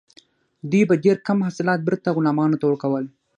دوی 0.71 0.83
به 0.89 0.95
ډیر 1.03 1.17
کم 1.27 1.37
حاصلات 1.45 1.79
بیرته 1.85 2.09
غلامانو 2.17 2.59
ته 2.59 2.65
ورکول. 2.67 3.05